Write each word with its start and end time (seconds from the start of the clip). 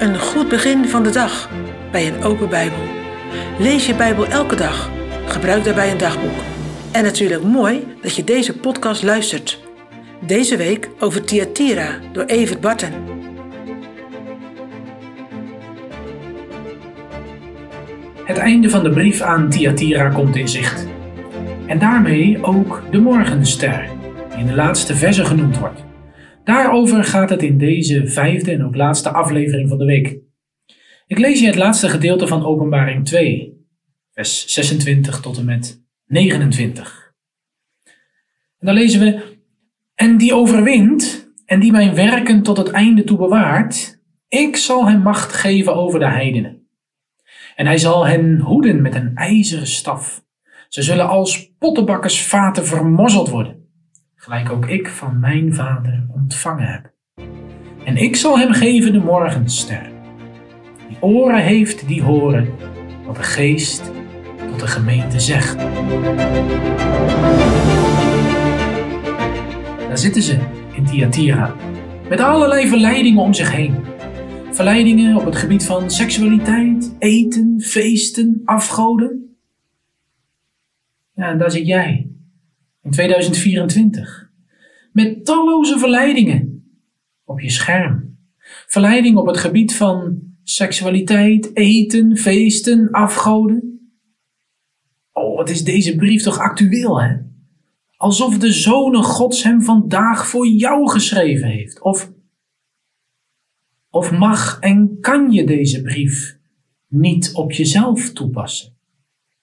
Een 0.00 0.18
goed 0.18 0.48
begin 0.48 0.84
van 0.84 1.02
de 1.02 1.10
dag 1.10 1.50
bij 1.90 2.06
een 2.06 2.22
open 2.22 2.48
Bijbel. 2.48 2.78
Lees 3.58 3.86
je 3.86 3.94
Bijbel 3.94 4.26
elke 4.26 4.56
dag. 4.56 4.90
Gebruik 5.26 5.64
daarbij 5.64 5.90
een 5.90 5.98
dagboek. 5.98 6.38
En 6.92 7.04
natuurlijk 7.04 7.42
mooi 7.42 7.86
dat 8.02 8.16
je 8.16 8.24
deze 8.24 8.56
podcast 8.56 9.02
luistert. 9.02 9.60
Deze 10.20 10.56
week 10.56 10.88
over 10.98 11.24
Thyatira 11.24 11.98
door 12.12 12.24
Evert 12.24 12.60
Barten. 12.60 12.92
Het 18.24 18.38
einde 18.38 18.70
van 18.70 18.82
de 18.82 18.90
brief 18.90 19.20
aan 19.20 19.50
Thyatira 19.50 20.08
komt 20.08 20.36
in 20.36 20.48
zicht. 20.48 20.86
En 21.66 21.78
daarmee 21.78 22.38
ook 22.42 22.82
de 22.90 23.00
morgenster, 23.00 23.88
die 24.30 24.38
in 24.38 24.46
de 24.46 24.54
laatste 24.54 24.96
verse 24.96 25.24
genoemd 25.24 25.58
wordt. 25.58 25.89
Daarover 26.44 27.04
gaat 27.04 27.30
het 27.30 27.42
in 27.42 27.58
deze 27.58 28.06
vijfde 28.06 28.52
en 28.52 28.64
ook 28.64 28.74
laatste 28.74 29.10
aflevering 29.10 29.68
van 29.68 29.78
de 29.78 29.84
week. 29.84 30.18
Ik 31.06 31.18
lees 31.18 31.40
je 31.40 31.46
het 31.46 31.54
laatste 31.54 31.88
gedeelte 31.88 32.26
van 32.26 32.44
Openbaring 32.44 33.04
2, 33.04 33.66
vers 34.12 34.46
26 34.46 35.20
tot 35.20 35.38
en 35.38 35.44
met 35.44 35.84
29. 36.06 37.14
En 38.58 38.66
dan 38.66 38.74
lezen 38.74 39.00
we: 39.00 39.38
En 39.94 40.16
die 40.16 40.34
overwint 40.34 41.32
en 41.44 41.60
die 41.60 41.72
mijn 41.72 41.94
werken 41.94 42.42
tot 42.42 42.56
het 42.56 42.70
einde 42.70 43.04
toe 43.04 43.18
bewaart, 43.18 44.00
ik 44.28 44.56
zal 44.56 44.88
hem 44.88 45.02
macht 45.02 45.32
geven 45.32 45.74
over 45.74 45.98
de 45.98 46.08
heidenen. 46.08 46.68
En 47.56 47.66
hij 47.66 47.78
zal 47.78 48.06
hen 48.06 48.40
hoeden 48.40 48.82
met 48.82 48.94
een 48.94 49.14
ijzeren 49.14 49.66
staf. 49.66 50.24
Ze 50.68 50.82
zullen 50.82 51.08
als 51.08 51.52
pottenbakkersvaten 51.58 52.66
vermorzeld 52.66 53.28
worden 53.28 53.59
gelijk 54.20 54.50
ook 54.50 54.66
ik 54.66 54.88
van 54.88 55.20
mijn 55.20 55.54
vader 55.54 56.06
ontvangen 56.14 56.66
heb. 56.66 56.92
En 57.84 57.96
ik 57.96 58.16
zal 58.16 58.38
hem 58.38 58.52
geven 58.52 58.92
de 58.92 58.98
morgenster. 58.98 59.90
Die 60.88 60.96
oren 61.02 61.42
heeft, 61.42 61.88
die 61.88 62.02
horen 62.02 62.48
wat 63.06 63.16
de 63.16 63.22
geest 63.22 63.92
tot 64.48 64.60
de 64.60 64.66
gemeente 64.66 65.20
zegt. 65.20 65.58
Daar 69.88 69.98
zitten 69.98 70.22
ze 70.22 70.38
in 70.72 70.84
Thyatira, 70.84 71.54
met 72.08 72.20
allerlei 72.20 72.68
verleidingen 72.68 73.22
om 73.22 73.34
zich 73.34 73.52
heen. 73.52 73.84
Verleidingen 74.50 75.16
op 75.16 75.24
het 75.24 75.36
gebied 75.36 75.64
van 75.64 75.90
seksualiteit, 75.90 76.94
eten, 76.98 77.60
feesten, 77.60 78.42
afgoden. 78.44 79.36
Ja, 81.14 81.28
en 81.28 81.38
daar 81.38 81.50
zit 81.50 81.66
jij 81.66 82.10
in 82.82 82.90
2024. 82.90 84.30
Met 84.92 85.24
talloze 85.24 85.78
verleidingen 85.78 86.64
op 87.24 87.40
je 87.40 87.50
scherm. 87.50 88.18
Verleidingen 88.66 89.20
op 89.20 89.26
het 89.26 89.38
gebied 89.38 89.74
van 89.74 90.22
seksualiteit, 90.42 91.56
eten, 91.56 92.16
feesten, 92.16 92.90
afgoden. 92.90 93.90
Oh, 95.12 95.36
wat 95.36 95.50
is 95.50 95.64
deze 95.64 95.96
brief 95.96 96.22
toch 96.22 96.38
actueel, 96.38 97.00
hè? 97.02 97.16
Alsof 97.96 98.38
de 98.38 98.52
Zonen 98.52 99.02
Gods 99.02 99.42
hem 99.42 99.62
vandaag 99.62 100.26
voor 100.26 100.46
jou 100.46 100.90
geschreven 100.90 101.48
heeft. 101.48 101.80
Of, 101.80 102.12
of 103.90 104.10
mag 104.10 104.58
en 104.60 104.98
kan 105.00 105.32
je 105.32 105.44
deze 105.44 105.82
brief 105.82 106.38
niet 106.88 107.32
op 107.34 107.52
jezelf 107.52 108.12
toepassen? 108.12 108.76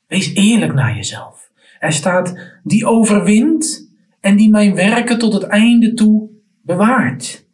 Wees 0.08 0.34
eerlijk 0.34 0.74
naar 0.74 0.96
jezelf. 0.96 1.47
Er 1.80 1.94
staat, 1.94 2.60
die 2.64 2.86
overwint 2.86 3.92
en 4.20 4.36
die 4.36 4.50
mijn 4.50 4.76
werken 4.76 5.20
tot 5.20 5.34
het 5.34 5.44
einde 5.44 5.94
toe 5.94 6.30
bewaart. 6.62 7.48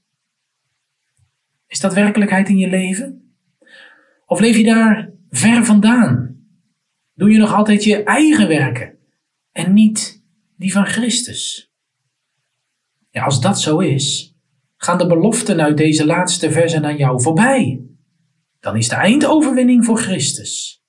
Is 1.68 1.80
dat 1.80 1.94
werkelijkheid 1.94 2.50
in 2.50 2.58
je 2.58 2.70
leven? 2.70 3.36
Of 4.26 4.40
leef 4.40 4.58
je 4.58 4.64
daar 4.64 5.12
ver 5.30 5.66
vandaan? 5.66 6.46
Doe 7.14 7.32
je 7.32 7.38
nog 7.38 7.54
altijd 7.54 7.84
je 7.84 8.04
eigen 8.04 8.48
werken 8.48 8.98
en 9.52 9.74
niet 9.74 10.24
die 10.58 10.72
van 10.72 10.86
Christus? 10.86 11.72
Ja, 13.10 13.24
als 13.24 13.42
dat 13.42 13.62
zo 13.62 13.80
is, 13.80 14.36
gaan 14.76 14.98
de 14.98 15.08
beloften 15.08 15.62
uit 15.62 15.78
deze 15.78 16.06
laatste 16.06 16.52
versen 16.52 16.86
aan 16.86 16.98
jou 16.98 17.22
voorbij. 17.22 17.86
Dan 18.60 18.78
is 18.78 18.90
de 18.90 18.96
eindoverwinning 18.96 19.86
voor 19.86 19.98
Christus, 19.98 20.84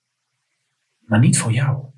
maar 0.98 1.18
niet 1.18 1.38
voor 1.38 1.52
jou. 1.52 1.93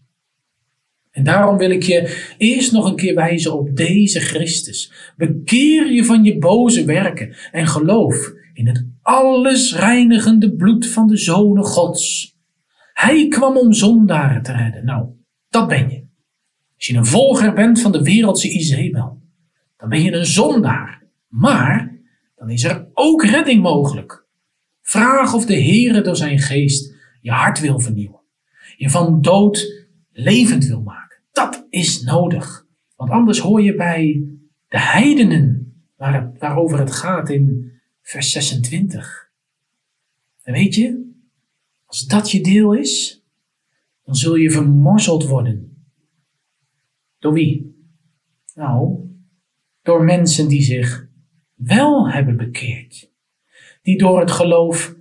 En 1.16 1.24
daarom 1.24 1.56
wil 1.56 1.70
ik 1.70 1.82
je 1.82 2.34
eerst 2.38 2.72
nog 2.72 2.84
een 2.86 2.96
keer 2.96 3.14
wijzen 3.14 3.58
op 3.58 3.76
deze 3.76 4.20
Christus. 4.20 4.92
Bekeer 5.16 5.92
je 5.92 6.04
van 6.04 6.24
je 6.24 6.38
boze 6.38 6.84
werken 6.84 7.36
en 7.52 7.66
geloof 7.66 8.32
in 8.52 8.66
het 8.66 8.86
alles 9.02 9.76
reinigende 9.76 10.54
bloed 10.54 10.88
van 10.88 11.06
de 11.06 11.16
Zonen 11.16 11.64
Gods. 11.64 12.36
Hij 12.92 13.28
kwam 13.28 13.56
om 13.56 13.72
zondaren 13.72 14.42
te 14.42 14.52
redden. 14.52 14.84
Nou, 14.84 15.06
dat 15.48 15.68
ben 15.68 15.88
je. 15.88 16.04
Als 16.76 16.86
je 16.86 16.96
een 16.96 17.06
volger 17.06 17.52
bent 17.54 17.80
van 17.80 17.92
de 17.92 18.02
wereldse 18.02 18.50
Izebel, 18.50 19.22
dan 19.76 19.88
ben 19.88 20.02
je 20.02 20.12
een 20.12 20.26
zondaar. 20.26 21.02
Maar 21.28 22.00
dan 22.34 22.50
is 22.50 22.64
er 22.64 22.88
ook 22.92 23.24
redding 23.24 23.62
mogelijk. 23.62 24.26
Vraag 24.82 25.34
of 25.34 25.46
de 25.46 25.62
Heere 25.62 26.00
door 26.00 26.16
zijn 26.16 26.38
geest 26.38 26.94
je 27.20 27.30
hart 27.30 27.60
wil 27.60 27.80
vernieuwen. 27.80 28.20
Je 28.76 28.90
van 28.90 29.20
dood 29.20 29.86
levend 30.12 30.66
wil 30.66 30.82
maken. 30.82 31.05
Dat 31.36 31.66
is 31.70 32.02
nodig. 32.02 32.66
Want 32.94 33.10
anders 33.10 33.38
hoor 33.38 33.62
je 33.62 33.74
bij 33.74 34.28
de 34.68 34.80
heidenen 34.80 35.74
waar 35.96 36.32
waarover 36.38 36.78
het 36.78 36.92
gaat 36.92 37.30
in 37.30 37.72
vers 38.02 38.32
26. 38.32 39.30
En 40.42 40.52
weet 40.52 40.74
je, 40.74 41.12
als 41.84 42.06
dat 42.06 42.30
je 42.30 42.42
deel 42.42 42.72
is, 42.72 43.22
dan 44.04 44.14
zul 44.14 44.34
je 44.34 44.50
vermorzeld 44.50 45.26
worden. 45.26 45.86
Door 47.18 47.32
wie? 47.32 47.84
Nou, 48.54 49.10
door 49.82 50.04
mensen 50.04 50.48
die 50.48 50.62
zich 50.62 51.08
wel 51.54 52.10
hebben 52.10 52.36
bekeerd. 52.36 53.12
Die 53.82 53.98
door 53.98 54.20
het 54.20 54.30
geloof 54.30 54.94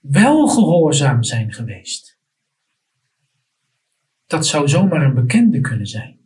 wel 0.00 0.48
gehoorzaam 0.48 1.22
zijn 1.22 1.52
geweest. 1.52 2.11
Dat 4.32 4.46
zou 4.46 4.68
zomaar 4.68 5.02
een 5.02 5.14
bekende 5.14 5.60
kunnen 5.60 5.86
zijn. 5.86 6.18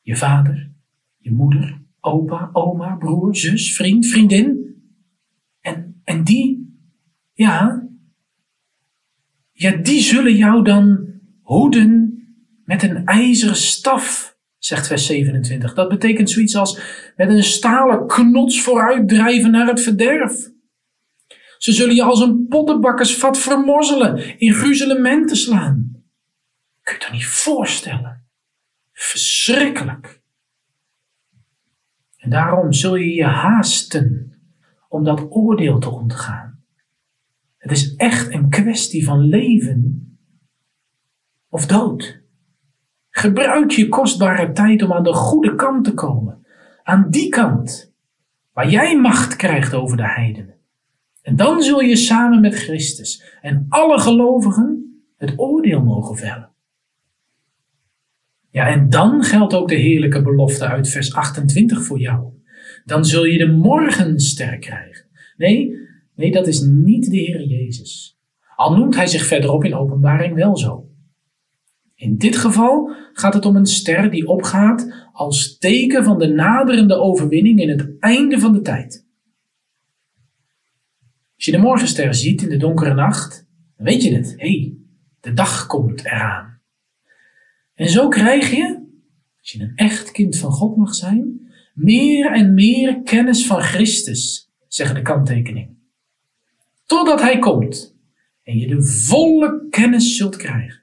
Je 0.00 0.16
vader, 0.16 0.70
je 1.18 1.32
moeder, 1.32 1.82
opa, 2.00 2.50
oma, 2.52 2.94
broer, 2.96 3.36
zus, 3.36 3.74
vriend, 3.74 4.06
vriendin. 4.06 4.76
En, 5.60 6.00
en 6.04 6.24
die, 6.24 6.76
ja, 7.32 7.88
ja, 9.52 9.76
die 9.76 10.00
zullen 10.00 10.36
jou 10.36 10.64
dan 10.64 11.06
hoeden 11.40 12.22
met 12.64 12.82
een 12.82 13.04
ijzeren 13.04 13.56
staf, 13.56 14.36
zegt 14.58 14.86
vers 14.86 15.06
27. 15.06 15.74
Dat 15.74 15.88
betekent 15.88 16.30
zoiets 16.30 16.56
als 16.56 16.80
met 17.16 17.28
een 17.28 17.42
stalen 17.42 18.06
knots 18.06 18.62
vooruit 18.62 19.08
drijven 19.08 19.50
naar 19.50 19.66
het 19.66 19.80
verderf. 19.80 20.50
Ze 21.58 21.72
zullen 21.72 21.94
je 21.94 22.02
als 22.02 22.20
een 22.20 22.46
pottenbakkersvat 22.48 23.38
vermorzelen, 23.38 24.38
in 24.38 24.52
gruzelementen 24.52 25.36
slaan. 25.36 25.91
Kun 26.82 26.94
je 26.94 27.04
het 27.04 27.12
niet 27.12 27.26
voorstellen? 27.26 28.26
Verschrikkelijk. 28.92 30.22
En 32.16 32.30
daarom 32.30 32.72
zul 32.72 32.94
je 32.94 33.14
je 33.14 33.24
haasten 33.24 34.32
om 34.88 35.04
dat 35.04 35.26
oordeel 35.30 35.78
te 35.78 35.90
ontgaan. 35.90 36.64
Het 37.56 37.70
is 37.70 37.94
echt 37.94 38.32
een 38.32 38.48
kwestie 38.48 39.04
van 39.04 39.20
leven 39.20 40.06
of 41.48 41.66
dood. 41.66 42.22
Gebruik 43.10 43.70
je 43.70 43.88
kostbare 43.88 44.52
tijd 44.52 44.82
om 44.82 44.92
aan 44.92 45.02
de 45.02 45.12
goede 45.12 45.54
kant 45.54 45.84
te 45.84 45.94
komen. 45.94 46.46
Aan 46.82 47.10
die 47.10 47.28
kant 47.28 47.94
waar 48.52 48.68
jij 48.68 48.98
macht 48.98 49.36
krijgt 49.36 49.74
over 49.74 49.96
de 49.96 50.08
heidenen. 50.08 50.60
En 51.22 51.36
dan 51.36 51.62
zul 51.62 51.80
je 51.80 51.96
samen 51.96 52.40
met 52.40 52.54
Christus 52.54 53.38
en 53.40 53.66
alle 53.68 53.98
gelovigen 53.98 55.02
het 55.16 55.38
oordeel 55.38 55.82
mogen 55.82 56.16
vellen. 56.16 56.51
Ja, 58.52 58.66
en 58.66 58.90
dan 58.90 59.22
geldt 59.22 59.54
ook 59.54 59.68
de 59.68 59.74
heerlijke 59.74 60.22
belofte 60.22 60.66
uit 60.66 60.88
vers 60.88 61.14
28 61.14 61.84
voor 61.84 62.00
jou. 62.00 62.32
Dan 62.84 63.04
zul 63.04 63.24
je 63.24 63.38
de 63.38 63.52
morgenster 63.52 64.58
krijgen. 64.58 65.06
Nee, 65.36 65.76
nee, 66.14 66.32
dat 66.32 66.46
is 66.46 66.60
niet 66.60 67.10
de 67.10 67.16
Heer 67.16 67.46
Jezus. 67.46 68.18
Al 68.56 68.76
noemt 68.76 68.94
hij 68.94 69.06
zich 69.06 69.26
verderop 69.26 69.64
in 69.64 69.74
openbaring 69.74 70.34
wel 70.34 70.56
zo. 70.56 70.90
In 71.94 72.16
dit 72.16 72.36
geval 72.36 72.94
gaat 73.12 73.34
het 73.34 73.46
om 73.46 73.56
een 73.56 73.66
ster 73.66 74.10
die 74.10 74.26
opgaat 74.26 75.08
als 75.12 75.58
teken 75.58 76.04
van 76.04 76.18
de 76.18 76.28
naderende 76.28 76.94
overwinning 76.94 77.60
in 77.60 77.68
het 77.68 77.96
einde 77.98 78.38
van 78.38 78.52
de 78.52 78.60
tijd. 78.60 79.06
Als 81.34 81.44
je 81.44 81.52
de 81.52 81.58
morgenster 81.58 82.14
ziet 82.14 82.42
in 82.42 82.48
de 82.48 82.56
donkere 82.56 82.94
nacht, 82.94 83.48
dan 83.76 83.86
weet 83.86 84.02
je 84.02 84.14
het. 84.14 84.34
Hé, 84.36 84.48
hey, 84.48 84.76
de 85.20 85.32
dag 85.32 85.66
komt 85.66 86.04
eraan. 86.04 86.51
En 87.74 87.88
zo 87.88 88.08
krijg 88.08 88.50
je, 88.50 88.86
als 89.40 89.52
je 89.52 89.60
een 89.60 89.72
echt 89.74 90.10
kind 90.10 90.38
van 90.38 90.50
God 90.50 90.76
mag 90.76 90.94
zijn, 90.94 91.50
meer 91.74 92.32
en 92.32 92.54
meer 92.54 93.02
kennis 93.02 93.46
van 93.46 93.60
Christus, 93.60 94.50
zeggen 94.68 94.94
de 94.94 95.02
kanttekeningen. 95.02 95.80
totdat 96.86 97.20
Hij 97.20 97.38
komt 97.38 97.96
en 98.42 98.58
je 98.58 98.66
de 98.66 98.82
volle 98.82 99.66
kennis 99.70 100.16
zult 100.16 100.36
krijgen. 100.36 100.82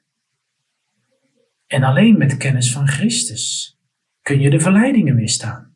En 1.67 1.83
alleen 1.83 2.17
met 2.17 2.37
kennis 2.37 2.71
van 2.71 2.87
Christus 2.87 3.77
kun 4.21 4.39
je 4.39 4.49
de 4.49 4.59
verleidingen 4.59 5.15
weerstaan. 5.15 5.75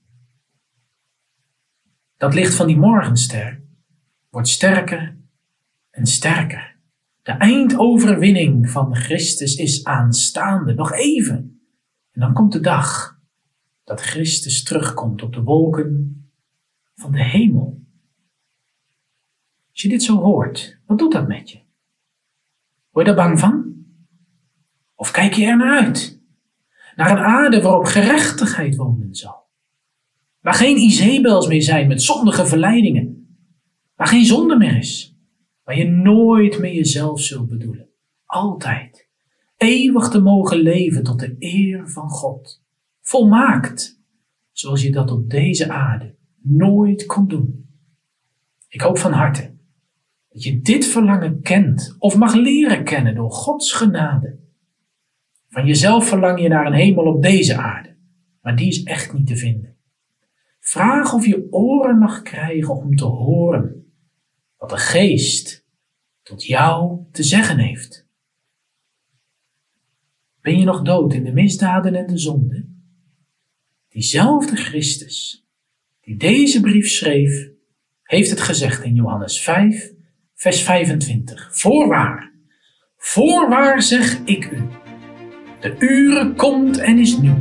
Dat 2.17 2.33
licht 2.33 2.55
van 2.55 2.67
die 2.67 2.77
morgenster 2.77 3.63
wordt 4.29 4.47
sterker 4.47 5.17
en 5.89 6.05
sterker. 6.05 6.72
De 7.23 7.31
eindoverwinning 7.31 8.69
van 8.69 8.95
Christus 8.95 9.55
is 9.55 9.83
aanstaande, 9.83 10.73
nog 10.73 10.93
even. 10.93 11.61
En 12.11 12.21
dan 12.21 12.33
komt 12.33 12.51
de 12.51 12.59
dag 12.59 13.19
dat 13.83 14.01
Christus 14.01 14.63
terugkomt 14.63 15.21
op 15.21 15.33
de 15.33 15.41
wolken 15.41 16.23
van 16.95 17.11
de 17.11 17.23
hemel. 17.23 17.81
Als 19.71 19.81
je 19.81 19.89
dit 19.89 20.03
zo 20.03 20.15
hoort, 20.15 20.79
wat 20.85 20.97
doet 20.97 21.11
dat 21.11 21.27
met 21.27 21.49
je? 21.49 21.59
Word 22.89 23.07
je 23.07 23.13
daar 23.13 23.25
bang 23.25 23.39
van? 23.39 23.73
Of 24.95 25.11
kijk 25.11 25.33
je 25.33 25.45
er 25.45 25.57
naar 25.57 25.85
uit? 25.85 26.21
Naar 26.95 27.11
een 27.11 27.23
aarde 27.23 27.61
waarop 27.61 27.85
gerechtigheid 27.85 28.75
wonen 28.75 29.15
zal. 29.15 29.47
Waar 30.39 30.53
geen 30.53 30.77
Izebels 30.77 31.47
meer 31.47 31.61
zijn 31.61 31.87
met 31.87 32.01
zondige 32.01 32.45
verleidingen. 32.45 33.37
Waar 33.95 34.07
geen 34.07 34.25
zonde 34.25 34.57
meer 34.57 34.77
is. 34.77 35.12
Waar 35.63 35.77
je 35.77 35.89
nooit 35.89 36.59
meer 36.59 36.73
jezelf 36.73 37.21
zult 37.21 37.49
bedoelen. 37.49 37.89
Altijd. 38.25 39.09
Eeuwig 39.57 40.09
te 40.09 40.21
mogen 40.21 40.57
leven 40.57 41.03
tot 41.03 41.19
de 41.19 41.35
eer 41.39 41.89
van 41.89 42.09
God. 42.09 42.63
Volmaakt. 43.01 44.01
Zoals 44.51 44.81
je 44.81 44.91
dat 44.91 45.11
op 45.11 45.29
deze 45.29 45.69
aarde 45.69 46.15
nooit 46.41 47.05
kon 47.05 47.27
doen. 47.27 47.67
Ik 48.67 48.81
hoop 48.81 48.97
van 48.97 49.11
harte 49.11 49.53
dat 50.29 50.43
je 50.43 50.61
dit 50.61 50.85
verlangen 50.85 51.41
kent 51.41 51.95
of 51.99 52.17
mag 52.17 52.35
leren 52.35 52.83
kennen 52.83 53.15
door 53.15 53.31
Gods 53.31 53.71
genade. 53.71 54.39
Van 55.49 55.65
jezelf 55.65 56.07
verlang 56.07 56.41
je 56.41 56.47
naar 56.47 56.65
een 56.65 56.73
hemel 56.73 57.05
op 57.05 57.21
deze 57.21 57.57
aarde, 57.57 57.95
maar 58.41 58.55
die 58.55 58.67
is 58.67 58.83
echt 58.83 59.13
niet 59.13 59.27
te 59.27 59.35
vinden. 59.35 59.75
Vraag 60.59 61.13
of 61.13 61.25
je 61.25 61.47
oren 61.49 61.97
mag 61.97 62.21
krijgen 62.21 62.75
om 62.75 62.95
te 62.95 63.05
horen 63.05 63.82
wat 64.63 64.71
de 64.71 64.77
geest 64.77 65.65
tot 66.21 66.45
jou 66.45 66.99
te 67.11 67.23
zeggen 67.23 67.57
heeft. 67.57 68.07
Ben 70.41 70.59
je 70.59 70.65
nog 70.65 70.81
dood 70.81 71.13
in 71.13 71.23
de 71.23 71.31
misdaden 71.31 71.95
en 71.95 72.07
de 72.07 72.17
zonde? 72.17 72.69
Diezelfde 73.89 74.55
Christus 74.55 75.45
die 76.01 76.17
deze 76.17 76.61
brief 76.61 76.89
schreef, 76.89 77.49
heeft 78.03 78.29
het 78.29 78.41
gezegd 78.41 78.83
in 78.83 78.95
Johannes 78.95 79.41
5, 79.41 79.91
vers 80.33 80.61
25. 80.61 81.57
Voorwaar, 81.57 82.33
voorwaar 82.97 83.81
zeg 83.81 84.19
ik 84.25 84.51
u, 84.51 84.61
de 85.59 85.75
uren 85.79 86.35
komt 86.35 86.77
en 86.77 86.97
is 86.97 87.17
nu, 87.17 87.33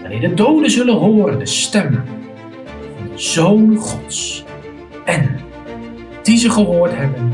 wanneer 0.00 0.20
de 0.20 0.34
doden 0.34 0.70
zullen 0.70 0.96
horen 0.96 1.38
de 1.38 1.46
stem 1.46 2.04
van 2.96 3.08
de 3.08 3.18
Zoon 3.18 3.76
Gods. 3.76 4.44
En 5.04 5.43
die 6.24 6.38
ze 6.38 6.50
gehoord 6.50 6.96
hebben, 6.96 7.32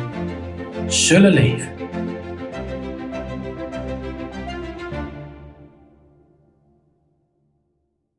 zullen 0.86 1.32
leven. 1.32 1.79